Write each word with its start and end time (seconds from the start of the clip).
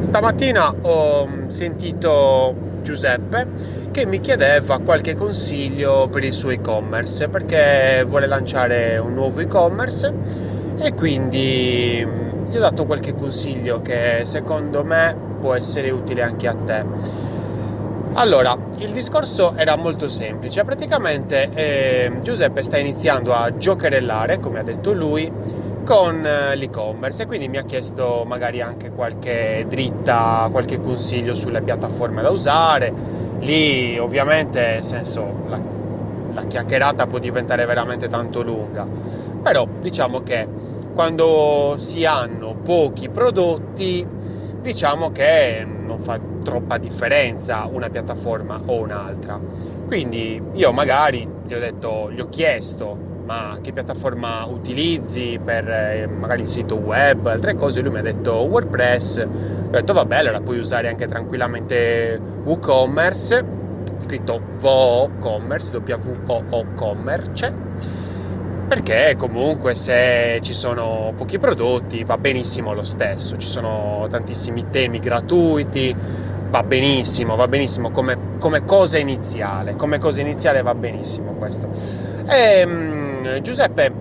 Stamattina 0.00 0.74
ho 0.80 1.28
sentito 1.48 2.54
Giuseppe 2.82 3.46
che 3.90 4.06
mi 4.06 4.20
chiedeva 4.20 4.78
qualche 4.80 5.14
consiglio 5.14 6.08
per 6.08 6.24
il 6.24 6.32
suo 6.32 6.50
e-commerce 6.50 7.28
perché 7.28 8.04
vuole 8.08 8.26
lanciare 8.26 8.96
un 8.98 9.12
nuovo 9.12 9.40
e-commerce 9.40 10.12
e 10.78 10.94
quindi 10.94 12.04
gli 12.48 12.56
ho 12.56 12.60
dato 12.60 12.86
qualche 12.86 13.14
consiglio 13.14 13.82
che 13.82 14.22
secondo 14.24 14.82
me 14.84 15.14
può 15.38 15.54
essere 15.54 15.90
utile 15.90 16.22
anche 16.22 16.48
a 16.48 16.54
te. 16.54 16.84
Allora, 18.14 18.56
il 18.78 18.92
discorso 18.92 19.54
era 19.54 19.76
molto 19.76 20.08
semplice, 20.08 20.64
praticamente 20.64 21.50
eh, 21.52 22.18
Giuseppe 22.22 22.62
sta 22.62 22.76
iniziando 22.76 23.32
a 23.34 23.56
giocherellare, 23.56 24.40
come 24.40 24.58
ha 24.58 24.62
detto 24.64 24.92
lui, 24.92 25.30
con 25.84 26.24
eh, 26.24 26.56
l'e-commerce 26.56 27.22
e 27.22 27.26
quindi 27.26 27.48
mi 27.48 27.56
ha 27.56 27.64
chiesto 27.64 28.24
magari 28.26 28.60
anche 28.60 28.90
qualche 28.90 29.64
dritta, 29.68 30.48
qualche 30.50 30.80
consiglio 30.80 31.34
sulle 31.34 31.62
piattaforme 31.62 32.22
da 32.22 32.30
usare. 32.30 32.92
Lì 33.40 33.98
ovviamente, 33.98 34.60
nel 34.60 34.84
senso, 34.84 35.42
la, 35.46 35.60
la 36.32 36.44
chiacchierata 36.44 37.06
può 37.06 37.18
diventare 37.18 37.64
veramente 37.64 38.08
tanto 38.08 38.42
lunga, 38.42 38.86
però 39.42 39.66
diciamo 39.80 40.22
che 40.22 40.46
quando 40.92 41.74
si 41.78 42.04
hanno 42.04 42.54
pochi 42.62 43.08
prodotti, 43.08 44.06
diciamo 44.60 45.10
che 45.10 45.66
non 45.66 45.98
fa 46.00 46.18
troppa 46.42 46.78
differenza 46.78 47.66
una 47.66 47.88
piattaforma 47.88 48.60
o 48.66 48.80
un'altra. 48.80 49.40
Quindi 49.86 50.40
io 50.52 50.72
magari 50.72 51.26
gli 51.46 51.54
ho 51.54 51.58
detto, 51.58 52.10
gli 52.12 52.20
ho 52.20 52.28
chiesto 52.28 53.09
ma 53.30 53.58
che 53.62 53.72
piattaforma 53.72 54.44
utilizzi 54.46 55.38
per 55.44 55.68
eh, 55.68 56.08
magari 56.08 56.42
il 56.42 56.48
sito 56.48 56.74
web, 56.74 57.26
altre 57.26 57.54
cose, 57.54 57.80
lui 57.80 57.92
mi 57.92 58.00
ha 58.00 58.02
detto 58.02 58.32
WordPress, 58.32 59.24
ho 59.24 59.70
detto 59.70 59.92
vabbè 59.92 60.16
allora 60.16 60.40
puoi 60.40 60.58
usare 60.58 60.88
anche 60.88 61.06
tranquillamente 61.06 62.20
WooCommerce, 62.42 63.44
scritto 63.98 64.40
WooCommerce, 64.60 65.76
W-O-O 65.76 66.64
Commerce, 66.74 67.54
perché 68.66 69.14
comunque 69.16 69.76
se 69.76 70.40
ci 70.42 70.52
sono 70.52 71.12
pochi 71.14 71.38
prodotti 71.38 72.02
va 72.02 72.18
benissimo 72.18 72.74
lo 72.74 72.84
stesso, 72.84 73.36
ci 73.36 73.46
sono 73.46 74.08
tantissimi 74.10 74.70
temi 74.70 74.98
gratuiti, 74.98 75.94
va 76.48 76.64
benissimo, 76.64 77.36
va 77.36 77.46
benissimo 77.46 77.92
come, 77.92 78.16
come 78.40 78.64
cosa 78.64 78.98
iniziale, 78.98 79.76
come 79.76 80.00
cosa 80.00 80.20
iniziale 80.20 80.62
va 80.62 80.74
benissimo 80.74 81.34
questo. 81.34 81.68
E, 82.28 82.60
ehm, 82.60 82.99
Giuseppe 83.42 83.92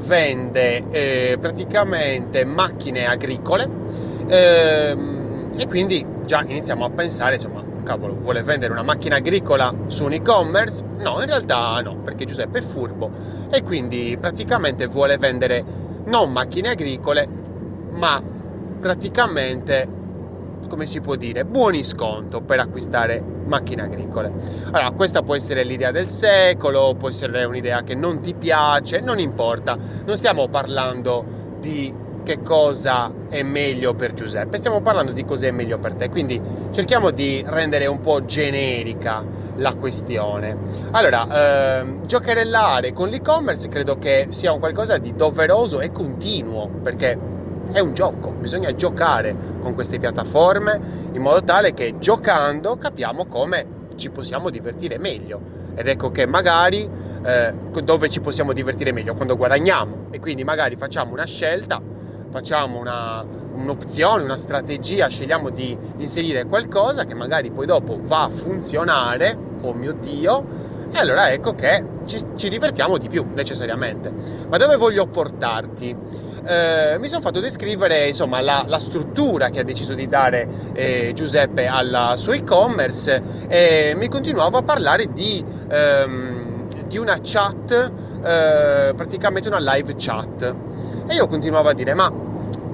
vende 0.00 0.84
eh, 0.90 1.38
praticamente 1.40 2.44
macchine 2.44 3.06
agricole 3.06 3.68
ehm, 4.26 5.52
e 5.56 5.66
quindi 5.66 6.04
già 6.24 6.42
iniziamo 6.46 6.84
a 6.84 6.90
pensare, 6.90 7.36
insomma, 7.36 7.62
cavolo, 7.82 8.14
vuole 8.14 8.42
vendere 8.42 8.72
una 8.72 8.82
macchina 8.82 9.16
agricola 9.16 9.72
su 9.86 10.04
un 10.04 10.12
e-commerce? 10.12 10.82
No, 10.98 11.20
in 11.20 11.26
realtà 11.26 11.80
no, 11.80 11.96
perché 11.96 12.24
Giuseppe 12.24 12.58
è 12.58 12.62
furbo 12.62 13.10
e 13.50 13.62
quindi 13.62 14.16
praticamente 14.18 14.86
vuole 14.86 15.16
vendere 15.18 15.64
non 16.04 16.32
macchine 16.32 16.70
agricole, 16.70 17.28
ma 17.92 18.20
praticamente 18.80 19.86
come 20.72 20.86
si 20.86 21.00
può 21.02 21.16
dire, 21.16 21.44
buoni 21.44 21.82
sconto 21.84 22.40
per 22.40 22.58
acquistare 22.58 23.26
macchine 23.42 23.82
agricole. 23.82 24.32
Allora, 24.70 24.90
questa 24.92 25.20
può 25.22 25.34
essere 25.34 25.64
l'idea 25.64 25.90
del 25.90 26.08
secolo, 26.08 26.94
può 26.96 27.10
essere 27.10 27.44
un'idea 27.44 27.82
che 27.82 27.94
non 27.94 28.18
ti 28.20 28.34
piace, 28.34 29.00
non 29.00 29.18
importa, 29.18 29.78
non 30.06 30.16
stiamo 30.16 30.48
parlando 30.48 31.26
di 31.52 31.94
che 32.22 32.40
cosa 32.40 33.14
è 33.28 33.42
meglio 33.42 33.92
per 33.94 34.14
Giuseppe, 34.14 34.56
stiamo 34.56 34.80
parlando 34.80 35.12
di 35.12 35.24
cosa 35.24 35.46
è 35.46 35.50
meglio 35.50 35.76
per 35.78 35.94
te, 35.94 36.08
quindi 36.08 36.42
cerchiamo 36.70 37.10
di 37.10 37.42
rendere 37.44 37.84
un 37.86 38.00
po' 38.00 38.24
generica 38.24 39.26
la 39.56 39.74
questione. 39.74 40.60
Allora, 40.92 41.80
ehm, 41.80 42.02
giocherellare 42.06 42.92
con 42.92 43.10
l'e-commerce 43.10 43.68
credo 43.68 43.96
che 43.96 44.26
sia 44.30 44.52
un 44.52 44.58
qualcosa 44.58 44.96
di 44.96 45.14
doveroso 45.14 45.80
e 45.82 45.90
continuo, 45.90 46.72
perché 46.80 47.20
è 47.70 47.78
un 47.80 47.92
gioco, 47.92 48.34
bisogna 48.38 48.72
giocare 48.74 49.36
con 49.62 49.74
queste 49.74 49.98
piattaforme 49.98 50.78
in 51.12 51.22
modo 51.22 51.42
tale 51.44 51.72
che 51.72 51.94
giocando 51.98 52.76
capiamo 52.76 53.26
come 53.26 53.80
ci 53.96 54.10
possiamo 54.10 54.50
divertire 54.50 54.98
meglio. 54.98 55.60
Ed 55.74 55.86
ecco 55.86 56.10
che 56.10 56.26
magari 56.26 56.86
eh, 57.24 57.54
dove 57.82 58.08
ci 58.10 58.20
possiamo 58.20 58.52
divertire 58.52 58.92
meglio 58.92 59.14
quando 59.14 59.36
guadagniamo 59.36 60.08
e 60.10 60.18
quindi 60.18 60.44
magari 60.44 60.76
facciamo 60.76 61.12
una 61.12 61.24
scelta, 61.24 61.80
facciamo 62.30 62.78
una, 62.78 63.24
un'opzione, 63.54 64.24
una 64.24 64.36
strategia, 64.36 65.08
scegliamo 65.08 65.50
di 65.50 65.76
inserire 65.98 66.44
qualcosa 66.44 67.04
che 67.04 67.14
magari 67.14 67.50
poi 67.50 67.66
dopo 67.66 67.98
va 68.02 68.24
a 68.24 68.28
funzionare, 68.28 69.36
oh 69.62 69.72
mio 69.72 69.92
Dio, 69.92 70.44
e 70.90 70.98
allora 70.98 71.30
ecco 71.30 71.54
che 71.54 71.82
ci, 72.04 72.22
ci 72.36 72.48
divertiamo 72.50 72.98
di 72.98 73.08
più 73.08 73.24
necessariamente. 73.32 74.12
Ma 74.48 74.58
dove 74.58 74.76
voglio 74.76 75.06
portarti? 75.06 75.96
Eh, 76.44 76.96
mi 76.98 77.08
sono 77.08 77.20
fatto 77.20 77.38
descrivere 77.38 78.08
insomma, 78.08 78.40
la, 78.40 78.64
la, 78.66 78.80
struttura 78.80 79.50
che 79.50 79.60
ha 79.60 79.62
deciso 79.62 79.94
di 79.94 80.08
dare 80.08 80.48
eh, 80.72 81.12
Giuseppe 81.14 81.68
al 81.68 82.14
suo 82.16 82.32
e-commerce 82.32 83.22
e 83.46 83.94
mi 83.96 84.08
continuavo 84.08 84.58
a 84.58 84.62
parlare 84.62 85.12
di, 85.12 85.44
ehm, 85.68 86.66
di 86.88 86.98
una 86.98 87.20
chat, 87.22 87.70
eh, 88.24 88.92
praticamente 88.94 89.48
una 89.48 89.60
live 89.60 89.94
chat. 89.96 90.54
E 91.06 91.14
io 91.14 91.28
continuavo 91.28 91.68
a 91.68 91.74
dire, 91.74 91.94
ma 91.94 92.12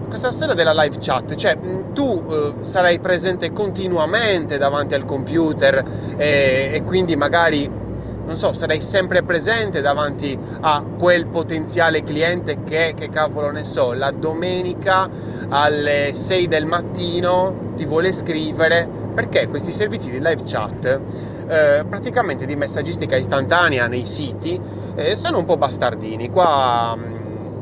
questa 0.08 0.30
storia 0.30 0.54
della 0.54 0.72
live 0.72 0.96
chat, 0.98 1.34
cioè 1.34 1.58
tu 1.92 2.24
eh, 2.26 2.54
sarai 2.64 2.98
presente 3.00 3.52
continuamente 3.52 4.56
davanti 4.56 4.94
al 4.94 5.04
computer 5.04 5.84
e, 6.16 6.70
e 6.72 6.82
quindi 6.84 7.14
magari 7.16 7.86
non 8.28 8.36
so, 8.36 8.52
sarei 8.52 8.82
sempre 8.82 9.22
presente 9.22 9.80
davanti 9.80 10.38
a 10.60 10.84
quel 10.98 11.26
potenziale 11.28 12.04
cliente 12.04 12.62
che, 12.62 12.92
che 12.94 13.08
cavolo 13.08 13.50
ne 13.50 13.64
so, 13.64 13.94
la 13.94 14.10
domenica 14.10 15.08
alle 15.48 16.10
6 16.12 16.46
del 16.46 16.66
mattino 16.66 17.72
ti 17.74 17.86
vuole 17.86 18.12
scrivere, 18.12 18.86
perché 19.14 19.48
questi 19.48 19.72
servizi 19.72 20.10
di 20.10 20.18
live 20.18 20.42
chat, 20.44 20.84
eh, 21.48 21.84
praticamente 21.88 22.44
di 22.44 22.54
messaggistica 22.54 23.16
istantanea 23.16 23.86
nei 23.86 24.04
siti, 24.04 24.60
eh, 24.94 25.16
sono 25.16 25.38
un 25.38 25.46
po' 25.46 25.56
bastardini. 25.56 26.28
Qua 26.28 26.94
mm, 26.98 27.17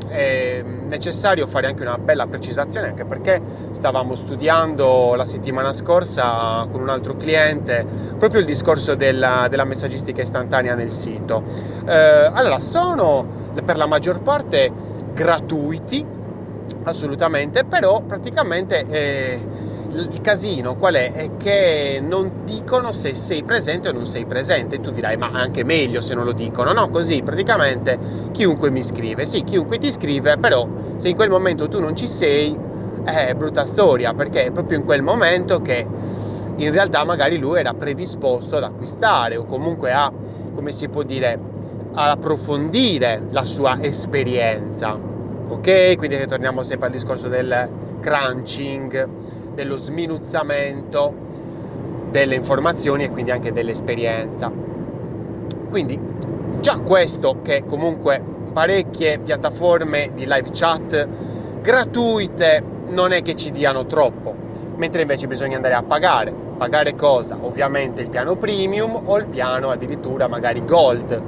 è 0.07 0.61
necessario 0.63 1.47
fare 1.47 1.67
anche 1.67 1.83
una 1.83 1.97
bella 1.97 2.27
precisazione 2.27 2.87
anche 2.87 3.05
perché 3.05 3.41
stavamo 3.71 4.15
studiando 4.15 5.15
la 5.15 5.25
settimana 5.25 5.73
scorsa 5.73 6.65
con 6.71 6.81
un 6.81 6.89
altro 6.89 7.15
cliente 7.15 7.85
proprio 8.17 8.39
il 8.39 8.45
discorso 8.45 8.95
della, 8.95 9.47
della 9.49 9.65
messaggistica 9.65 10.21
istantanea 10.21 10.75
nel 10.75 10.91
sito. 10.91 11.43
Eh, 11.85 12.31
allora, 12.33 12.59
sono 12.59 13.25
per 13.63 13.77
la 13.77 13.85
maggior 13.85 14.21
parte 14.21 14.71
gratuiti, 15.13 16.05
assolutamente, 16.83 17.63
però 17.65 18.01
praticamente... 18.01 18.85
Eh, 18.87 19.56
il 20.01 20.21
casino 20.21 20.75
qual 20.75 20.93
è? 20.95 21.11
È 21.13 21.37
che 21.37 21.99
non 22.01 22.43
dicono 22.45 22.93
se 22.93 23.15
sei 23.15 23.43
presente 23.43 23.89
o 23.89 23.91
non 23.91 24.05
sei 24.05 24.25
presente. 24.25 24.79
Tu 24.79 24.91
dirai, 24.91 25.17
ma 25.17 25.31
anche 25.31 25.63
meglio 25.63 26.01
se 26.01 26.13
non 26.13 26.25
lo 26.25 26.33
dicono. 26.33 26.71
No, 26.71 26.89
così 26.89 27.21
praticamente 27.23 27.97
chiunque 28.31 28.69
mi 28.69 28.83
scrive. 28.83 29.25
Sì, 29.25 29.43
chiunque 29.43 29.77
ti 29.77 29.91
scrive, 29.91 30.37
però 30.37 30.67
se 30.97 31.09
in 31.09 31.15
quel 31.15 31.29
momento 31.29 31.67
tu 31.67 31.79
non 31.79 31.95
ci 31.95 32.07
sei, 32.07 32.55
è 33.03 33.33
brutta 33.33 33.65
storia, 33.65 34.13
perché 34.13 34.45
è 34.45 34.51
proprio 34.51 34.77
in 34.77 34.83
quel 34.83 35.01
momento 35.01 35.61
che 35.61 35.85
in 36.55 36.71
realtà 36.71 37.03
magari 37.03 37.37
lui 37.37 37.59
era 37.59 37.73
predisposto 37.73 38.57
ad 38.57 38.63
acquistare 38.63 39.37
o 39.37 39.45
comunque 39.45 39.91
a, 39.93 40.11
come 40.53 40.71
si 40.71 40.87
può 40.89 41.03
dire, 41.03 41.39
ad 41.93 42.09
approfondire 42.09 43.23
la 43.31 43.45
sua 43.45 43.77
esperienza. 43.81 44.97
Ok? 45.49 45.95
Quindi 45.97 46.25
torniamo 46.27 46.61
sempre 46.63 46.87
al 46.87 46.93
discorso 46.93 47.27
del 47.29 47.69
crunching 48.01 49.36
dello 49.57 49.75
sminuzzamento 49.75 51.11
delle 52.11 52.35
informazioni 52.35 53.05
e 53.05 53.09
quindi 53.09 53.31
anche 53.31 53.51
dell'esperienza. 53.51 54.51
Quindi 55.67 55.99
già 56.59 56.77
questo 56.77 57.37
che 57.41 57.63
comunque 57.65 58.23
parecchie 58.53 59.17
piattaforme 59.17 60.11
di 60.13 60.25
live 60.27 60.49
chat 60.51 61.07
gratuite 61.59 62.63
non 62.89 63.11
è 63.11 63.23
che 63.23 63.35
ci 63.35 63.49
diano 63.49 63.87
troppo, 63.87 64.35
mentre 64.75 65.01
invece 65.01 65.25
bisogna 65.25 65.55
andare 65.55 65.73
a 65.73 65.81
pagare. 65.81 66.31
Pagare 66.57 66.93
cosa? 66.95 67.35
Ovviamente 67.41 68.01
il 68.01 68.09
piano 68.09 68.35
premium 68.35 69.01
o 69.05 69.17
il 69.17 69.25
piano 69.25 69.71
addirittura 69.71 70.27
magari 70.27 70.63
gold. 70.63 71.19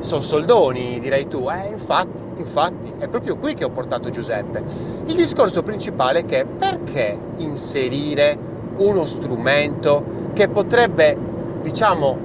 Sono 0.00 0.20
soldoni, 0.20 0.98
direi 0.98 1.28
tu. 1.28 1.48
Eh, 1.48 1.68
infatti, 1.68 2.21
Infatti 2.36 2.92
è 2.98 3.08
proprio 3.08 3.36
qui 3.36 3.54
che 3.54 3.64
ho 3.64 3.70
portato 3.70 4.10
Giuseppe. 4.10 4.62
Il 5.06 5.16
discorso 5.16 5.62
principale 5.62 6.20
è 6.20 6.24
che 6.24 6.44
perché 6.44 7.18
inserire 7.36 8.36
uno 8.76 9.04
strumento 9.04 10.30
che 10.32 10.48
potrebbe, 10.48 11.16
diciamo, 11.62 12.16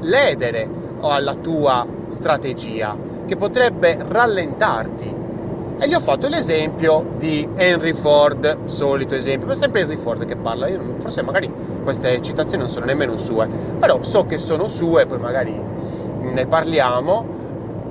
ledere 0.00 0.68
alla 1.00 1.34
tua 1.34 1.86
strategia, 2.08 2.96
che 3.26 3.36
potrebbe 3.36 3.96
rallentarti 4.06 5.18
E 5.82 5.88
gli 5.88 5.94
ho 5.94 6.00
fatto 6.00 6.28
l'esempio 6.28 7.14
di 7.16 7.48
Henry 7.54 7.94
Ford, 7.94 8.66
solito 8.66 9.14
esempio, 9.14 9.50
è 9.50 9.56
sempre 9.56 9.80
Henry 9.80 9.96
Ford 9.96 10.26
che 10.26 10.36
parla, 10.36 10.68
Io, 10.68 10.96
forse 10.98 11.22
magari 11.22 11.50
queste 11.82 12.20
citazioni 12.20 12.62
non 12.62 12.68
sono 12.68 12.84
nemmeno 12.84 13.16
sue, 13.16 13.48
però 13.78 14.02
so 14.02 14.26
che 14.26 14.38
sono 14.38 14.68
sue, 14.68 15.06
poi 15.06 15.18
magari 15.18 15.58
ne 16.20 16.46
parliamo. 16.46 17.24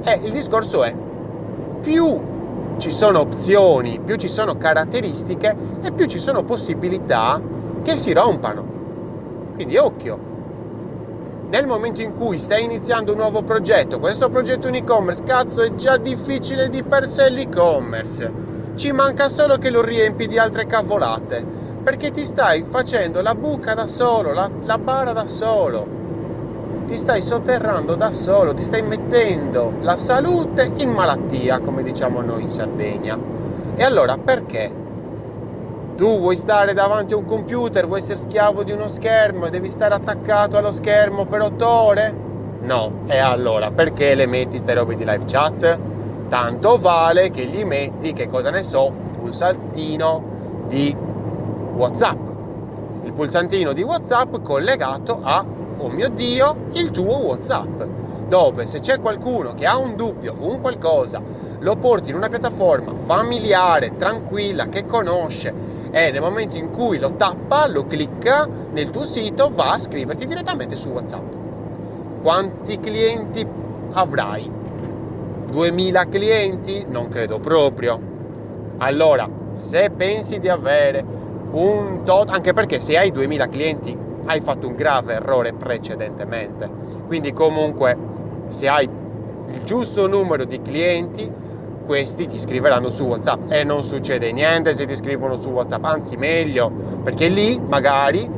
E 0.04 0.20
il 0.24 0.32
discorso 0.32 0.84
è, 0.84 0.94
più 1.82 2.38
ci 2.78 2.92
sono 2.92 3.20
opzioni, 3.20 4.00
più 4.00 4.16
ci 4.16 4.28
sono 4.28 4.58
caratteristiche 4.58 5.56
e 5.82 5.92
più 5.92 6.06
ci 6.06 6.20
sono 6.20 6.44
possibilità 6.44 7.42
che 7.84 7.96
si 7.96 8.14
rompano. 8.14 8.78
Quindi 9.54 9.78
occhio, 9.78 10.18
nel 11.50 11.66
momento 11.66 12.02
in 12.02 12.14
cui 12.14 12.40
stai 12.40 12.64
iniziando 12.64 13.12
un 13.12 13.18
nuovo 13.18 13.42
progetto, 13.42 14.00
questo 14.00 14.30
progetto 14.30 14.68
un 14.68 14.76
e-commerce, 14.76 15.24
cazzo 15.24 15.62
è 15.62 15.74
già 15.76 15.98
difficile 15.98 16.70
di 16.70 16.84
per 16.84 17.10
sé 17.10 17.30
l'e-commerce, 17.30 18.32
ci 18.76 18.92
manca 18.92 19.30
solo 19.30 19.58
che 19.58 19.70
lo 19.70 19.82
riempi 19.82 20.28
di 20.28 20.38
altre 20.38 20.66
cavolate, 20.66 21.44
perché 21.84 22.12
ti 22.12 22.26
stai 22.26 22.66
facendo 22.70 23.22
la 23.22 23.36
buca 23.36 23.74
da 23.74 23.88
solo, 23.88 24.32
la, 24.32 24.50
la 24.64 24.78
bara 24.78 25.12
da 25.12 25.26
solo, 25.28 25.99
ti 26.90 26.98
stai 26.98 27.22
sotterrando 27.22 27.94
da 27.94 28.12
solo, 28.12 28.56
ti 28.56 28.64
stai 28.64 28.82
mettendo 28.82 29.74
la 29.82 29.96
salute 29.96 30.72
in 30.78 30.90
malattia, 30.90 31.60
come 31.60 31.84
diciamo 31.84 32.22
noi 32.22 32.42
in 32.42 32.50
Sardegna. 32.50 33.16
E 33.76 33.84
allora 33.84 34.18
perché? 34.18 34.72
Tu 35.96 36.18
vuoi 36.18 36.36
stare 36.36 36.74
davanti 36.74 37.14
a 37.14 37.18
un 37.18 37.26
computer, 37.26 37.86
vuoi 37.86 38.00
essere 38.00 38.18
schiavo 38.18 38.64
di 38.64 38.72
uno 38.72 38.88
schermo 38.88 39.46
e 39.46 39.50
devi 39.52 39.70
stare 39.70 39.94
attaccato 39.94 40.58
allo 40.58 40.72
schermo 40.72 41.26
per 41.26 41.42
otto 41.42 41.68
ore? 41.68 42.16
No, 42.62 43.04
e 43.06 43.20
allora 43.20 43.70
perché 43.70 44.16
le 44.16 44.26
metti 44.26 44.58
ste 44.58 44.74
robe 44.74 44.96
di 44.96 45.06
live 45.06 45.26
chat? 45.28 45.80
Tanto 46.28 46.78
vale 46.80 47.30
che 47.30 47.46
gli 47.46 47.64
metti, 47.64 48.14
che 48.14 48.28
cosa 48.28 48.50
ne 48.50 48.64
so, 48.64 48.88
un 48.88 49.12
pulsantino 49.12 50.66
di 50.68 50.96
WhatsApp. 51.76 52.28
Il 53.04 53.14
pulsantino 53.14 53.74
di 53.74 53.84
WhatsApp 53.84 54.42
collegato 54.42 55.20
a, 55.22 55.58
oh 55.80 55.90
mio 55.90 56.10
Dio, 56.10 56.56
il 56.74 56.92
tuo 56.92 57.26
WhatsApp. 57.26 57.84
Dove 58.28 58.68
se 58.68 58.80
c'è 58.80 59.00
qualcuno 59.00 59.54
che 59.54 59.66
ha 59.66 59.78
un 59.78 59.96
dubbio, 59.96 60.36
un 60.40 60.60
qualcosa, 60.62 61.22
lo 61.60 61.76
porti 61.78 62.10
in 62.10 62.16
una 62.16 62.30
piattaforma 62.30 62.94
familiare, 63.06 63.96
tranquilla, 63.98 64.68
che 64.68 64.86
conosce, 64.86 65.54
e 65.92 66.12
nel 66.12 66.22
momento 66.22 66.56
in 66.56 66.70
cui 66.70 67.00
lo 67.00 67.14
tappa, 67.16 67.68
lo 67.68 67.88
clicca 67.88 68.48
nel 68.72 68.92
tuo 68.92 69.06
sito, 69.06 69.50
va 69.54 69.72
a 69.72 69.80
scriverti 69.80 70.28
direttamente 70.28 70.76
su 70.76 70.90
WhatsApp. 70.90 71.34
Quanti 72.22 72.80
clienti 72.80 73.48
avrai? 73.94 74.52
2000 75.50 76.06
clienti? 76.06 76.86
Non 76.88 77.08
credo 77.08 77.40
proprio. 77.40 78.00
Allora, 78.78 79.28
se 79.54 79.90
pensi 79.90 80.40
di 80.40 80.50
avere 80.50 81.04
un 81.52 82.02
tot, 82.04 82.30
anche 82.30 82.54
perché 82.54 82.80
se 82.80 82.98
hai 82.98 83.12
2000 83.12 83.48
clienti 83.48 83.98
hai 84.30 84.42
fatto 84.42 84.68
un 84.68 84.76
grave 84.76 85.14
errore 85.14 85.54
precedentemente. 85.54 86.70
Quindi 87.08 87.34
comunque 87.34 87.98
se 88.50 88.68
hai 88.68 88.88
il 89.52 89.64
giusto 89.64 90.08
numero 90.08 90.46
di 90.46 90.62
clienti 90.62 91.30
questi 91.84 92.28
ti 92.28 92.38
scriveranno 92.38 92.92
su 92.92 93.06
WhatsApp 93.06 93.52
e 93.52 93.64
non 93.64 93.84
succede 93.84 94.32
niente 94.32 94.76
se 94.76 94.86
ti 94.86 94.96
scrivono 94.96 95.38
su 95.38 95.50
WhatsApp, 95.50 95.84
anzi 95.84 96.16
meglio, 96.16 96.70
perché 97.04 97.28
lì 97.28 97.60
magari 97.60 98.30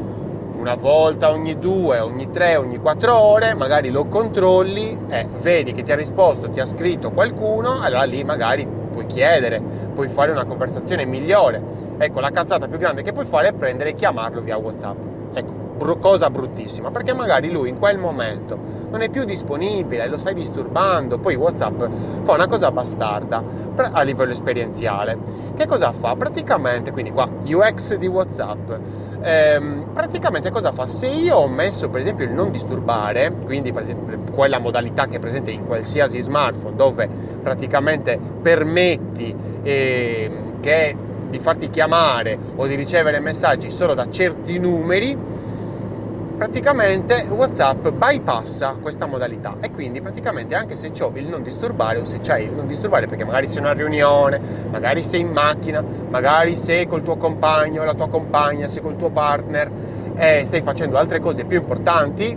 una 0.58 0.76
volta 0.76 1.32
ogni 1.32 1.60
due, 1.60 2.00
ogni 2.00 2.30
tre, 2.30 2.56
ogni 2.56 2.78
quattro 2.78 3.18
ore, 3.18 3.54
magari 3.54 3.90
lo 3.90 4.06
controlli 4.06 4.98
e 5.10 5.28
vedi 5.42 5.74
che 5.74 5.84
ti 5.84 5.92
ha 5.92 5.96
risposto, 5.96 6.50
ti 6.50 6.62
ha 6.62 6.66
scritto 6.66 7.12
qualcuno, 7.12 7.82
allora 7.82 8.04
lì 8.04 8.24
magari 8.24 8.66
puoi 8.66 9.06
chiedere, 9.08 9.62
puoi 9.94 10.08
fare 10.08 10.32
una 10.32 10.46
conversazione 10.46 11.04
migliore. 11.04 11.62
Ecco, 11.98 12.22
la 12.22 12.30
cazzata 12.30 12.70
più 12.70 12.78
grande 12.78 13.02
che 13.02 13.12
puoi 13.12 13.26
fare 13.26 13.50
è 13.50 13.54
prendere 13.54 13.90
e 13.90 13.96
chiamarlo 13.96 14.40
via 14.40 14.56
WhatsApp. 14.56 15.11
Br- 15.82 15.98
cosa 16.00 16.30
bruttissima, 16.30 16.92
perché 16.92 17.12
magari 17.12 17.50
lui 17.50 17.70
in 17.70 17.80
quel 17.80 17.98
momento 17.98 18.56
non 18.92 19.02
è 19.02 19.10
più 19.10 19.24
disponibile, 19.24 20.08
lo 20.08 20.18
stai 20.20 20.36
disturbando, 20.36 21.18
poi 21.18 21.34
WhatsApp 21.34 21.82
fa 22.22 22.34
una 22.34 22.46
cosa 22.46 22.72
bastarda 22.72 23.44
a 23.92 24.02
livello 24.04 24.32
esperienziale. 24.32 25.18
Che 25.56 25.66
cosa 25.66 25.92
fa? 25.92 26.16
Praticamente, 26.16 26.92
quindi 26.92 27.10
qua 27.10 27.28
UX 27.46 27.96
di 27.96 28.06
WhatsApp, 28.06 28.70
ehm, 29.24 29.90
praticamente 29.92 30.52
cosa 30.52 30.72
fa? 30.72 30.86
Se 30.86 31.08
io 31.08 31.38
ho 31.38 31.48
messo 31.48 31.90
per 31.90 32.02
esempio 32.02 32.26
il 32.26 32.32
non 32.32 32.52
disturbare, 32.52 33.34
quindi 33.44 33.72
per 33.72 33.82
esempio 33.82 34.20
quella 34.32 34.60
modalità 34.60 35.08
che 35.08 35.16
è 35.16 35.20
presente 35.20 35.50
in 35.50 35.66
qualsiasi 35.66 36.20
smartphone 36.20 36.76
dove 36.76 37.10
praticamente 37.42 38.20
permetti 38.40 39.34
eh, 39.64 40.30
che 40.60 40.96
di 41.32 41.40
farti 41.40 41.70
chiamare 41.70 42.38
o 42.58 42.68
di 42.68 42.76
ricevere 42.76 43.20
messaggi 43.20 43.72
solo 43.72 43.96
da 43.96 44.08
certi 44.10 44.60
numeri, 44.60 45.31
praticamente 46.42 47.28
WhatsApp 47.30 47.90
bypassa 47.90 48.76
questa 48.82 49.06
modalità 49.06 49.58
e 49.62 49.70
quindi 49.70 50.02
praticamente 50.02 50.56
anche 50.56 50.76
se 50.76 50.92
ho 51.00 51.12
il 51.14 51.28
non 51.28 51.44
disturbare 51.44 52.00
o 52.00 52.06
se 52.06 52.20
c'hai 52.20 52.46
il 52.46 52.54
non 52.54 52.66
disturbare 52.66 53.06
perché 53.06 53.24
magari 53.24 53.48
sei 53.48 53.60
in 53.60 53.66
una 53.66 53.76
riunione, 53.76 54.42
magari 54.72 55.04
sei 55.04 55.20
in 55.20 55.28
macchina, 55.28 55.84
magari 56.10 56.56
sei 56.56 56.88
col 56.88 57.04
tuo 57.04 57.16
compagno, 57.16 57.84
la 57.84 57.94
tua 57.94 58.10
compagna, 58.10 58.68
sei 58.68 58.82
col 58.82 58.98
tuo 58.98 59.12
partner 59.12 59.70
e 60.16 60.42
stai 60.44 60.64
facendo 60.64 60.98
altre 60.98 61.20
cose 61.20 61.46
più 61.46 61.58
importanti, 61.58 62.36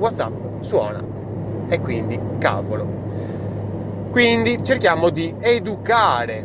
WhatsApp 0.00 0.64
suona 0.64 1.04
e 1.68 1.78
quindi 1.78 2.18
cavolo. 2.40 2.84
Quindi 4.10 4.58
cerchiamo 4.64 5.10
di 5.10 5.32
educare, 5.38 6.44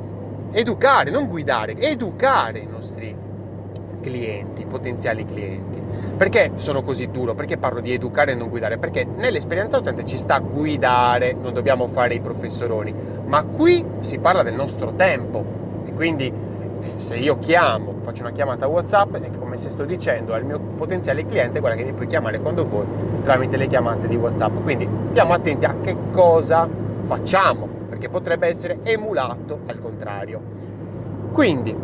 educare, 0.51 1.09
non 1.09 1.25
guidare, 1.25 1.75
educare 1.75 2.59
i 2.59 2.67
nostri 2.67 3.25
clienti, 4.05 4.65
potenziali 4.65 5.25
clienti. 5.25 5.74
Perché 6.17 6.53
sono 6.55 6.81
così 6.81 7.09
duro? 7.11 7.33
Perché 7.33 7.57
parlo 7.57 7.81
di 7.81 7.91
educare 7.91 8.31
e 8.31 8.35
non 8.35 8.49
guidare? 8.49 8.77
Perché 8.77 9.05
nell'esperienza 9.05 9.77
utente 9.77 10.05
ci 10.05 10.17
sta 10.17 10.35
a 10.35 10.39
guidare, 10.39 11.33
non 11.33 11.53
dobbiamo 11.53 11.87
fare 11.87 12.13
i 12.13 12.21
professoroni, 12.21 12.93
ma 13.25 13.43
qui 13.43 13.83
si 13.99 14.19
parla 14.19 14.43
del 14.43 14.53
nostro 14.53 14.93
tempo 14.93 15.43
e 15.85 15.93
quindi 15.93 16.27
eh, 16.27 16.93
se 16.95 17.17
io 17.17 17.37
chiamo, 17.37 17.95
faccio 18.01 18.21
una 18.21 18.31
chiamata 18.31 18.67
WhatsApp, 18.67 19.15
è 19.15 19.37
come 19.37 19.57
se 19.57 19.69
sto 19.69 19.85
dicendo 19.85 20.33
al 20.33 20.45
mio 20.45 20.59
potenziale 20.59 21.25
cliente 21.25 21.59
guarda 21.59 21.77
che 21.77 21.83
mi 21.83 21.93
puoi 21.93 22.07
chiamare 22.07 22.39
quando 22.39 22.65
vuoi 22.65 22.85
tramite 23.23 23.57
le 23.57 23.67
chiamate 23.67 24.07
di 24.07 24.15
WhatsApp. 24.15 24.61
Quindi 24.63 24.87
stiamo 25.03 25.33
attenti 25.33 25.65
a 25.65 25.77
che 25.81 25.95
cosa 26.11 26.67
facciamo, 27.01 27.67
perché 27.89 28.09
potrebbe 28.09 28.47
essere 28.47 28.79
emulato 28.83 29.59
al 29.65 29.79
contrario. 29.79 30.41
Quindi 31.31 31.75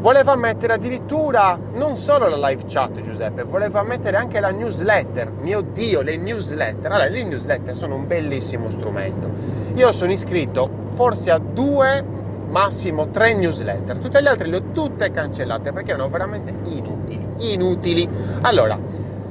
Voleva 0.00 0.36
mettere 0.36 0.74
addirittura 0.74 1.58
non 1.72 1.96
solo 1.96 2.28
la 2.28 2.48
live 2.48 2.62
chat 2.68 3.00
Giuseppe, 3.00 3.42
voleva 3.42 3.82
mettere 3.82 4.16
anche 4.16 4.38
la 4.38 4.50
newsletter. 4.50 5.28
Mio 5.28 5.60
Dio, 5.60 6.02
le 6.02 6.16
newsletter. 6.16 6.92
Allora, 6.92 7.08
le 7.08 7.24
newsletter 7.24 7.74
sono 7.74 7.96
un 7.96 8.06
bellissimo 8.06 8.70
strumento. 8.70 9.28
Io 9.74 9.90
sono 9.90 10.12
iscritto 10.12 10.70
forse 10.94 11.32
a 11.32 11.38
due, 11.38 12.04
massimo 12.48 13.10
tre 13.10 13.34
newsletter. 13.34 13.98
Tutte 13.98 14.20
le 14.20 14.28
altre 14.28 14.46
le 14.46 14.56
ho 14.58 14.62
tutte 14.72 15.10
cancellate 15.10 15.72
perché 15.72 15.90
erano 15.90 16.08
veramente 16.08 16.54
inutili. 16.62 17.52
Inutili. 17.52 18.08
Allora, 18.42 18.78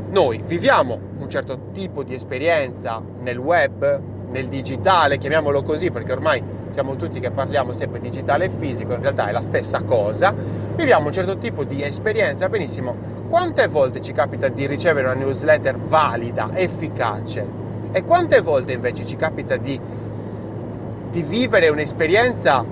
noi 0.09 0.43
viviamo 0.45 0.99
un 1.17 1.29
certo 1.29 1.69
tipo 1.71 2.03
di 2.03 2.13
esperienza 2.13 3.01
nel 3.21 3.37
web, 3.37 4.01
nel 4.31 4.47
digitale, 4.49 5.17
chiamiamolo 5.17 5.63
così 5.63 5.91
perché 5.91 6.11
ormai 6.11 6.43
siamo 6.77 6.95
tutti 6.95 7.19
che 7.19 7.31
parliamo 7.31 7.73
sempre 7.73 7.99
digitale 7.99 8.45
e 8.45 8.49
fisico, 8.51 8.93
in 8.93 9.01
realtà 9.01 9.29
è 9.29 9.31
la 9.31 9.41
stessa 9.41 9.81
cosa, 9.81 10.31
viviamo 10.75 11.07
un 11.07 11.11
certo 11.11 11.39
tipo 11.39 11.63
di 11.63 11.81
esperienza, 11.81 12.49
benissimo, 12.49 12.95
quante 13.29 13.67
volte 13.67 13.99
ci 13.99 14.11
capita 14.11 14.47
di 14.47 14.67
ricevere 14.67 15.07
una 15.07 15.15
newsletter 15.15 15.75
valida, 15.79 16.51
efficace? 16.53 17.43
E 17.91 18.03
quante 18.03 18.41
volte 18.41 18.73
invece 18.73 19.07
ci 19.07 19.15
capita 19.15 19.57
di, 19.57 19.81
di 21.09 21.21
vivere 21.23 21.69
un'esperienza, 21.69 22.63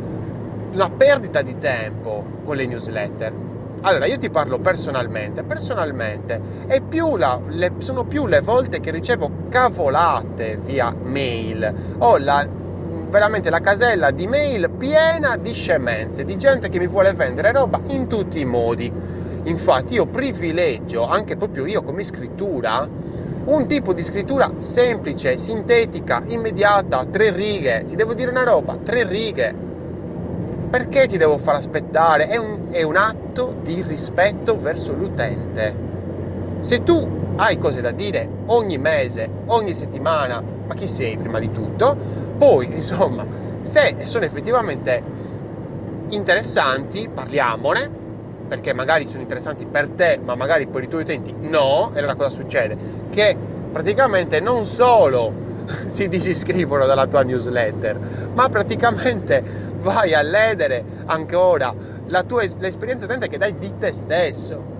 una 0.72 0.90
perdita 0.92 1.42
di 1.42 1.58
tempo 1.58 2.24
con 2.44 2.58
le 2.58 2.68
newsletter? 2.68 3.34
Allora, 3.82 4.06
io 4.06 4.20
ti 4.20 4.30
parlo 4.30 4.60
personalmente. 4.60 5.44
Personalmente 5.44 6.40
più 6.88 7.18
la, 7.18 7.40
le, 7.48 7.74
sono 7.78 8.06
più 8.06 8.28
le 8.28 8.42
volte 8.42 8.80
che 8.80 8.92
ricevo 8.92 9.48
cavolate 9.50 10.58
via 10.58 10.94
mail. 10.94 11.96
Ho 12.00 12.18
la 12.18 12.64
veramente 13.10 13.50
la 13.50 13.60
casella 13.60 14.12
di 14.12 14.28
mail 14.28 14.70
piena 14.78 15.38
di 15.38 15.54
scemenze, 15.54 16.24
di 16.24 16.38
gente 16.38 16.70
che 16.70 16.80
mi 16.80 16.88
vuole 16.88 17.14
vendere 17.14 17.52
roba 17.52 17.80
in 17.88 18.08
tutti 18.08 18.40
i 18.40 18.46
modi. 18.46 18.92
Infatti 19.44 19.94
io 19.94 20.06
privilegio, 20.06 21.08
anche 21.08 21.36
proprio 21.36 21.66
io 21.66 21.84
come 21.84 22.04
scrittura, 22.04 22.88
un 23.46 23.68
tipo 23.68 23.94
di 23.94 24.04
scrittura 24.04 24.54
semplice, 24.58 25.38
sintetica, 25.38 26.24
immediata, 26.28 27.06
tre 27.06 27.30
righe. 27.30 27.86
Ti 27.86 27.96
devo 27.96 28.14
dire 28.14 28.32
una 28.32 28.44
roba, 28.44 28.76
tre 28.84 29.04
righe. 29.04 29.54
Perché 30.70 31.08
ti 31.08 31.18
devo 31.18 31.38
far 31.38 31.56
aspettare? 31.56 32.28
È 32.28 32.38
un, 32.38 32.70
è 32.72 32.82
un 32.82 32.96
atto 32.96 33.54
di 33.62 33.84
rispetto 33.84 34.60
verso 34.60 34.94
l'utente. 34.94 35.84
Se 36.60 36.84
tu 36.84 37.08
hai 37.38 37.58
cose 37.60 37.82
da 37.82 37.92
dire 37.92 38.28
ogni 38.48 38.78
mese, 38.78 39.30
ogni 39.48 39.74
settimana, 39.74 40.42
ma 40.42 40.74
chi 40.74 40.88
sei 40.88 41.16
prima 41.16 41.40
di 41.40 41.52
tutto? 41.52 42.15
Poi, 42.38 42.76
insomma, 42.76 43.28
Se 43.62 44.06
sono 44.06 44.26
effettivamente 44.26 45.02
interessanti, 46.08 47.10
parliamone, 47.10 47.90
perché 48.48 48.74
magari 48.74 49.08
sono 49.08 49.22
interessanti 49.24 49.66
per 49.66 49.90
te, 49.92 50.20
ma 50.24 50.36
magari 50.36 50.68
per 50.68 50.84
i 50.84 50.88
tuoi 50.88 51.02
utenti 51.02 51.36
no, 51.40 51.92
e 51.94 51.98
allora 52.00 52.16
cosa 52.16 52.30
succede? 52.30 52.78
Che 53.10 53.40
praticamente 53.72 54.40
non 54.40 54.66
solo 54.66 55.34
si 55.88 56.08
disiscrivono 56.08 56.86
dalla 56.86 57.08
tua 57.08 57.24
newsletter, 57.24 58.30
ma 58.34 58.50
praticamente 58.50 59.44
vai 59.78 60.14
a 60.14 60.22
ledere 60.22 60.86
ancora 61.06 61.74
la 62.08 62.24
tua, 62.24 62.44
l'esperienza 62.58 63.06
utente 63.06 63.28
che 63.28 63.38
dai 63.38 63.58
di 63.58 63.78
te 63.78 63.92
stesso. 63.92 64.74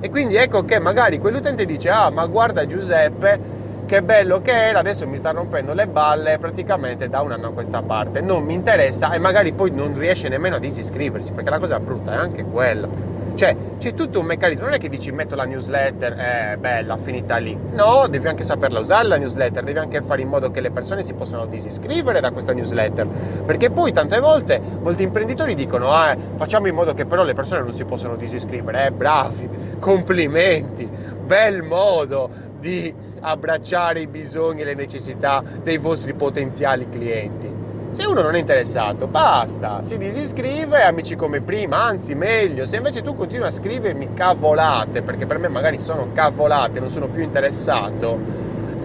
E 0.00 0.10
quindi 0.10 0.34
ecco 0.36 0.64
che 0.64 0.78
magari 0.80 1.18
quell'utente 1.18 1.64
dice, 1.64 1.88
ah 1.90 2.10
ma 2.10 2.26
guarda 2.26 2.66
Giuseppe, 2.66 3.51
che 3.86 4.02
bello 4.02 4.40
che 4.40 4.68
era, 4.68 4.78
adesso 4.78 5.06
mi 5.06 5.16
sta 5.16 5.30
rompendo 5.30 5.74
le 5.74 5.86
balle 5.86 6.38
praticamente 6.38 7.08
da 7.08 7.20
un 7.20 7.32
anno 7.32 7.48
a 7.48 7.52
questa 7.52 7.82
parte, 7.82 8.20
non 8.20 8.44
mi 8.44 8.54
interessa 8.54 9.12
e 9.12 9.18
magari 9.18 9.52
poi 9.52 9.70
non 9.70 9.96
riesce 9.96 10.28
nemmeno 10.28 10.56
a 10.56 10.58
disiscriversi, 10.58 11.32
perché 11.32 11.50
la 11.50 11.58
cosa 11.58 11.78
brutta 11.80 12.12
è 12.12 12.16
anche 12.16 12.44
quella. 12.44 12.88
Cioè, 13.34 13.56
c'è 13.78 13.94
tutto 13.94 14.20
un 14.20 14.26
meccanismo, 14.26 14.66
non 14.66 14.74
è 14.74 14.78
che 14.78 14.88
dici 14.88 15.10
metto 15.10 15.34
la 15.34 15.44
newsletter, 15.44 16.12
eh, 16.12 16.56
bella, 16.58 16.96
finita 16.98 17.38
lì. 17.38 17.58
No, 17.72 18.06
devi 18.08 18.28
anche 18.28 18.44
saperla 18.44 18.78
usare 18.78 19.08
la 19.08 19.16
newsletter, 19.16 19.64
devi 19.64 19.78
anche 19.78 20.02
fare 20.02 20.20
in 20.20 20.28
modo 20.28 20.50
che 20.50 20.60
le 20.60 20.70
persone 20.70 21.02
si 21.02 21.14
possano 21.14 21.46
disiscrivere 21.46 22.20
da 22.20 22.30
questa 22.30 22.52
newsletter. 22.52 23.06
Perché 23.44 23.70
poi 23.70 23.92
tante 23.92 24.20
volte 24.20 24.60
molti 24.80 25.02
imprenditori 25.02 25.54
dicono, 25.54 25.90
ah, 25.90 26.14
facciamo 26.36 26.66
in 26.68 26.74
modo 26.74 26.92
che 26.92 27.06
però 27.06 27.24
le 27.24 27.32
persone 27.32 27.62
non 27.62 27.72
si 27.72 27.84
possano 27.84 28.16
disiscrivere. 28.16 28.86
Eh, 28.86 28.90
bravi, 28.90 29.48
complimenti, 29.80 30.88
bel 31.24 31.62
modo 31.62 32.50
di 32.62 32.94
abbracciare 33.20 34.00
i 34.00 34.06
bisogni 34.06 34.62
e 34.62 34.64
le 34.64 34.74
necessità 34.74 35.42
dei 35.62 35.78
vostri 35.78 36.14
potenziali 36.14 36.88
clienti. 36.88 37.50
Se 37.90 38.06
uno 38.06 38.22
non 38.22 38.34
è 38.36 38.38
interessato, 38.38 39.06
basta, 39.06 39.82
si 39.82 39.98
disiscrive, 39.98 40.82
amici 40.82 41.14
come 41.14 41.42
prima, 41.42 41.84
anzi 41.84 42.14
meglio, 42.14 42.64
se 42.64 42.76
invece 42.76 43.02
tu 43.02 43.14
continui 43.14 43.46
a 43.46 43.50
scrivermi 43.50 44.14
cavolate, 44.14 45.02
perché 45.02 45.26
per 45.26 45.38
me 45.38 45.48
magari 45.48 45.76
sono 45.76 46.08
cavolate, 46.14 46.80
non 46.80 46.88
sono 46.88 47.08
più 47.08 47.22
interessato, 47.22 48.18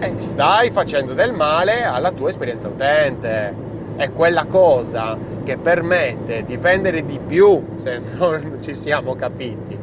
eh, 0.00 0.14
stai 0.18 0.70
facendo 0.70 1.14
del 1.14 1.32
male 1.32 1.84
alla 1.84 2.10
tua 2.10 2.28
esperienza 2.28 2.68
utente. 2.68 3.66
È 3.96 4.12
quella 4.12 4.44
cosa 4.44 5.16
che 5.42 5.56
permette 5.56 6.44
di 6.44 6.56
vendere 6.58 7.04
di 7.04 7.18
più, 7.26 7.64
se 7.76 8.00
non 8.18 8.58
ci 8.60 8.74
siamo 8.74 9.14
capiti. 9.14 9.78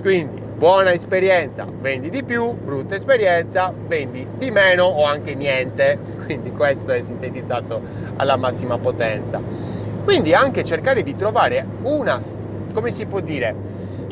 Quindi 0.00 0.47
buona 0.58 0.92
esperienza, 0.92 1.64
vendi 1.80 2.10
di 2.10 2.24
più, 2.24 2.52
brutta 2.52 2.96
esperienza, 2.96 3.72
vendi 3.86 4.26
di 4.36 4.50
meno 4.50 4.84
o 4.84 5.04
anche 5.04 5.34
niente. 5.34 6.00
Quindi 6.26 6.50
questo 6.50 6.90
è 6.90 7.00
sintetizzato 7.00 7.80
alla 8.16 8.36
massima 8.36 8.76
potenza. 8.76 9.40
Quindi 10.04 10.34
anche 10.34 10.64
cercare 10.64 11.02
di 11.02 11.14
trovare 11.14 11.64
una, 11.82 12.18
come 12.72 12.90
si 12.90 13.06
può 13.06 13.20
dire, 13.20 13.54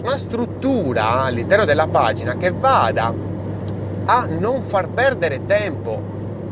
una 0.02 0.16
struttura 0.16 1.22
all'interno 1.22 1.64
della 1.64 1.88
pagina 1.88 2.36
che 2.36 2.52
vada 2.52 3.12
a 4.04 4.26
non 4.28 4.62
far 4.62 4.88
perdere 4.88 5.44
tempo 5.46 6.00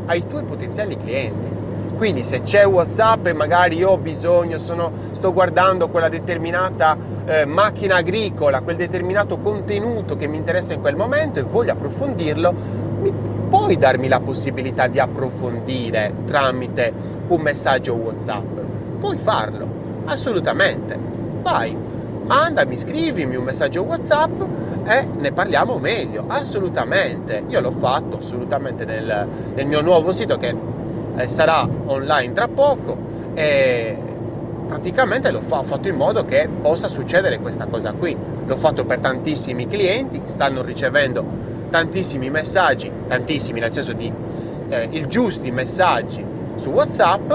ai 0.07 0.27
tuoi 0.27 0.43
potenziali 0.43 0.97
clienti. 0.97 1.64
Quindi 1.95 2.23
se 2.23 2.41
c'è 2.41 2.67
WhatsApp 2.67 3.27
e 3.27 3.33
magari 3.33 3.77
io 3.77 3.91
ho 3.91 3.97
bisogno, 3.97 4.57
sono, 4.57 4.91
sto 5.11 5.31
guardando 5.31 5.87
quella 5.87 6.09
determinata 6.09 6.97
eh, 7.25 7.45
macchina 7.45 7.95
agricola, 7.95 8.61
quel 8.61 8.75
determinato 8.75 9.39
contenuto 9.39 10.17
che 10.17 10.27
mi 10.27 10.35
interessa 10.35 10.73
in 10.73 10.81
quel 10.81 10.97
momento 10.97 11.39
e 11.39 11.43
voglio 11.43 11.71
approfondirlo, 11.71 12.53
mi 13.01 13.13
puoi 13.49 13.77
darmi 13.77 14.09
la 14.09 14.19
possibilità 14.19 14.87
di 14.87 14.99
approfondire 14.99 16.13
tramite 16.25 16.93
un 17.27 17.41
messaggio 17.41 17.93
WhatsApp? 17.93 18.59
Puoi 18.99 19.17
farlo, 19.17 19.67
assolutamente. 20.05 20.99
Vai, 21.41 21.77
mandami, 22.25 22.77
scrivimi 22.77 23.37
un 23.37 23.45
messaggio 23.45 23.83
WhatsApp 23.83 24.41
e 24.83 25.07
ne 25.15 25.31
parliamo 25.31 25.77
meglio, 25.77 26.25
assolutamente. 26.27 27.43
Io 27.47 27.61
l'ho 27.61 27.71
fatto 27.71 28.17
assolutamente 28.17 28.83
nel, 28.83 29.27
nel 29.53 29.65
mio 29.65 29.81
nuovo 29.81 30.11
sito 30.11 30.37
che 30.37 30.73
eh, 31.15 31.27
sarà 31.27 31.67
online 31.85 32.33
tra 32.33 32.47
poco 32.47 32.97
e 33.33 34.17
praticamente 34.65 35.31
l'ho 35.31 35.41
fa- 35.41 35.63
fatto 35.63 35.87
in 35.87 35.95
modo 35.95 36.23
che 36.23 36.49
possa 36.59 36.87
succedere 36.87 37.39
questa 37.39 37.67
cosa 37.67 37.93
qui. 37.93 38.17
L'ho 38.45 38.57
fatto 38.57 38.85
per 38.85 38.99
tantissimi 38.99 39.67
clienti, 39.67 40.21
stanno 40.25 40.61
ricevendo 40.61 41.25
tantissimi 41.69 42.29
messaggi, 42.29 42.91
tantissimi 43.05 43.59
nel 43.59 43.71
senso 43.71 43.93
di 43.93 44.13
eh, 44.67 44.87
il 44.91 45.07
giusti 45.07 45.51
messaggi 45.51 46.27
su 46.55 46.69
WhatsApp 46.71 47.31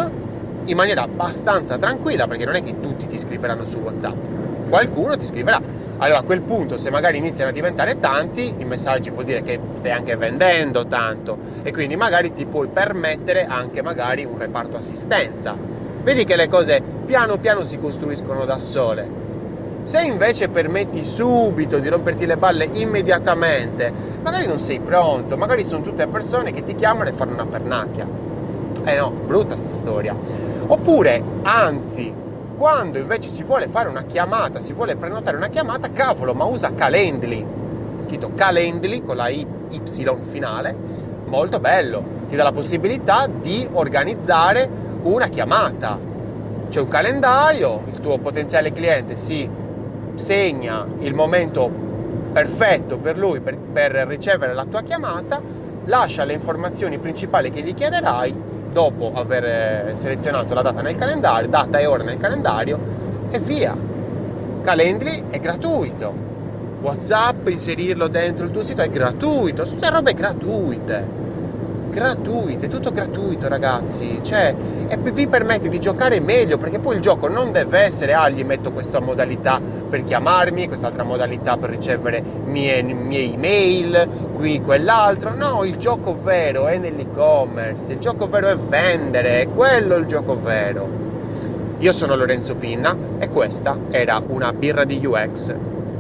in 0.65 0.77
maniera 0.77 1.03
abbastanza 1.03 1.77
tranquilla 1.79 2.27
perché 2.27 2.45
non 2.45 2.55
è 2.55 2.63
che 2.63 2.79
tutti 2.79 3.07
ti 3.07 3.19
scriveranno 3.19 3.65
su 3.65 3.79
WhatsApp, 3.79 4.25
qualcuno 4.67 5.17
ti 5.17 5.27
scriverà. 5.27 5.61
Allora 6.03 6.21
a 6.21 6.25
quel 6.25 6.43
punto 6.43 6.79
se 6.79 6.89
magari 6.91 7.19
iniziano 7.19 7.51
a 7.51 7.53
diventare 7.53 7.99
tanti, 7.99 8.55
i 8.59 8.65
messaggi 8.65 9.11
vuol 9.11 9.25
dire 9.25 9.43
che 9.43 9.61
stai 9.75 9.91
anche 9.91 10.17
vendendo 10.17 10.87
tanto 10.87 11.39
e 11.63 11.73
quindi 11.73 11.95
magari 11.95 12.33
ti 12.33 12.47
puoi 12.47 12.69
permettere 12.69 13.45
anche 13.45 13.83
magari 13.83 14.25
un 14.25 14.39
reparto 14.39 14.79
assistenza. 14.79 15.55
Vedi 16.03 16.25
che 16.25 16.37
le 16.37 16.49
cose 16.49 16.81
piano 17.05 17.37
piano 17.37 17.65
si 17.65 17.77
costruiscono 17.77 18.47
da 18.47 18.59
sole. 18.59 19.19
Se 19.83 20.03
invece 20.03 20.49
permetti 20.49 21.05
subito 21.05 21.79
di 21.79 21.89
romperti 21.89 22.25
le 22.25 22.39
balle 22.39 22.69
immediatamente, 22.73 23.93
magari 24.23 24.47
non 24.47 24.59
sei 24.59 24.81
pronto, 24.81 25.37
magari 25.37 25.65
sono 25.65 25.83
tutte 25.83 26.09
persone 26.09 26.51
che 26.51 26.63
ti 26.63 26.75
chiamano 26.75 27.11
e 27.11 27.13
fanno 27.13 27.33
una 27.35 27.47
pernacchia. 27.47 28.09
Eh 28.85 28.97
no, 28.97 29.13
brutta 29.21 29.57
sta 29.57 29.71
storia. 29.71 30.17
Oppure, 30.69 31.23
anzi, 31.43 32.20
quando 32.61 32.99
invece 32.99 33.31
si 33.31 33.43
vuole 33.43 33.69
fare 33.69 33.89
una 33.89 34.03
chiamata, 34.03 34.61
si 34.61 34.75
vuole 34.75 34.95
prenotare 34.95 35.39
una 35.39 35.49
chiamata, 35.49 35.91
cavolo, 35.93 36.35
ma 36.35 36.45
usa 36.45 36.75
Calendly. 36.75 37.43
Scritto 37.97 38.35
Calendly 38.35 39.03
con 39.03 39.17
la 39.17 39.31
Y 39.31 39.47
finale, 40.29 40.77
molto 41.25 41.59
bello. 41.59 42.05
Ti 42.29 42.37
dà 42.37 42.43
la 42.43 42.53
possibilità 42.53 43.27
di 43.29 43.67
organizzare 43.73 44.69
una 45.05 45.29
chiamata. 45.29 45.99
C'è 46.69 46.81
un 46.81 46.89
calendario, 46.89 47.81
il 47.91 47.99
tuo 47.99 48.19
potenziale 48.19 48.73
cliente 48.73 49.17
si 49.17 49.49
segna 50.17 50.87
il 50.99 51.15
momento 51.15 51.71
perfetto 52.31 52.99
per 52.99 53.17
lui 53.17 53.41
per, 53.41 53.57
per 53.57 53.93
ricevere 54.07 54.53
la 54.53 54.67
tua 54.67 54.83
chiamata, 54.83 55.41
lascia 55.87 56.25
le 56.25 56.35
informazioni 56.35 56.99
principali 56.99 57.51
che 57.51 57.63
gli 57.63 57.73
chiederai 57.73 58.50
dopo 58.71 59.13
aver 59.15 59.97
selezionato 59.97 60.55
la 60.55 60.63
data 60.63 60.83
nel 60.83 60.97
calendario, 60.97 61.49
data 61.49 61.79
e 61.79 61.87
ora 61.87 62.03
nel 62.03 62.19
calendario 62.19 62.79
e 63.31 63.39
via. 63.41 63.77
Calendly 64.63 65.25
è 65.31 65.39
gratuito. 65.39 66.29
WhatsApp, 66.83 67.49
inserirlo 67.49 68.09
dentro 68.09 68.47
il 68.47 68.53
tuo 68.53 68.63
sito 68.63 68.81
è 68.83 68.89
gratuito, 68.89 69.65
sono 69.65 69.79
tutte 69.79 69.93
robe 69.93 70.15
gratuite 70.15 71.20
gratuite, 71.91 72.69
tutto 72.69 72.91
gratuito 72.91 73.49
ragazzi, 73.49 74.21
cioè 74.23 74.55
e 74.89 74.97
vi 75.13 75.29
permette 75.29 75.69
di 75.69 75.79
giocare 75.79 76.21
meglio 76.21 76.57
perché 76.57 76.79
poi 76.79 76.97
il 76.97 77.01
gioco 77.01 77.29
non 77.29 77.53
deve 77.53 77.81
essere 77.81 78.15
ah 78.15 78.29
gli 78.29 78.43
metto 78.45 78.73
questa 78.73 79.01
modalità 79.01 79.61
per 79.61 80.05
chiamarmi, 80.05 80.67
quest'altra 80.67 81.03
modalità 81.03 81.57
per 81.57 81.71
ricevere 81.71 82.23
mie, 82.45 82.83
mie 82.83 83.33
email, 83.33 84.09
qui 84.35 84.61
quell'altro, 84.61 85.35
no, 85.35 85.65
il 85.65 85.77
gioco 85.77 86.19
vero 86.21 86.67
è 86.67 86.79
nell'e-commerce, 86.79 87.93
il 87.93 87.99
gioco 87.99 88.29
vero 88.29 88.49
è 88.49 88.57
vendere, 88.57 89.43
è 89.43 89.49
quello 89.49 89.97
il 89.97 90.07
gioco 90.07 90.41
vero. 90.41 90.89
Io 91.79 91.93
sono 91.93 92.15
Lorenzo 92.15 92.57
Pinna 92.57 92.97
e 93.19 93.29
questa 93.29 93.77
era 93.91 94.23
una 94.27 94.53
birra 94.53 94.85
di 94.85 95.05
UX, 95.05 95.55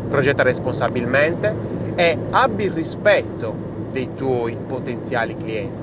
progetta 0.08 0.42
responsabilmente 0.42 1.54
e 1.94 2.18
abbi 2.30 2.68
rispetto 2.68 3.54
dei 3.90 4.10
tuoi 4.14 4.56
potenziali 4.66 5.36
clienti. 5.36 5.79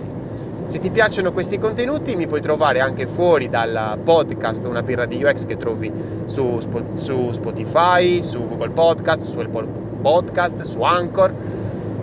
Se 0.67 0.79
ti 0.79 0.91
piacciono 0.91 1.31
questi 1.31 1.57
contenuti 1.57 2.17
mi 2.17 2.27
puoi 2.27 2.41
trovare 2.41 2.81
anche 2.81 3.07
fuori 3.07 3.47
dal 3.47 4.00
podcast 4.03 4.65
Una 4.65 4.83
birra 4.83 5.05
di 5.05 5.24
UX 5.24 5.45
che 5.45 5.55
trovi 5.55 5.89
su, 6.25 6.59
su 6.95 7.31
Spotify, 7.31 8.21
su 8.21 8.45
Google 8.45 8.71
Podcast, 8.71 9.24
su 9.24 9.39
Apple 9.39 9.65
Podcast, 10.01 10.62
su 10.63 10.81
Anchor, 10.81 11.33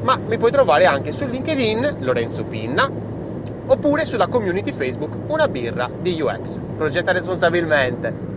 ma 0.01 0.17
mi 0.17 0.39
puoi 0.39 0.51
trovare 0.51 0.87
anche 0.87 1.13
su 1.13 1.27
LinkedIn 1.27 1.97
Lorenzo 2.01 2.45
Pinna 2.45 2.91
oppure 3.67 4.07
sulla 4.07 4.29
community 4.29 4.73
Facebook 4.73 5.15
Una 5.27 5.47
birra 5.47 5.91
di 6.01 6.19
UX. 6.19 6.59
Progetta 6.77 7.13
responsabilmente. 7.13 8.34